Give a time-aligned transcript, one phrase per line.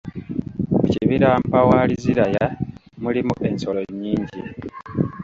[0.71, 2.45] Mu kibira Mpaawaliziraya
[3.03, 4.39] mulimu ensolo nnyingi.